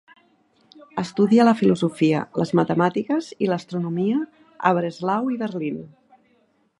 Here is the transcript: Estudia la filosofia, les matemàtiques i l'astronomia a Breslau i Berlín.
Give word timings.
Estudia 1.01 1.45
la 1.49 1.53
filosofia, 1.59 2.21
les 2.41 2.53
matemàtiques 2.61 3.29
i 3.47 3.49
l'astronomia 3.51 4.23
a 4.71 4.73
Breslau 4.79 5.33
i 5.37 5.41
Berlín. 5.47 5.81